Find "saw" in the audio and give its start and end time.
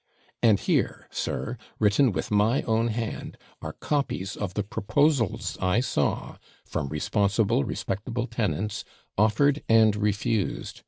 5.79-6.37